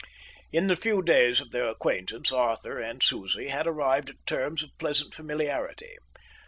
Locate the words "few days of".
0.75-1.51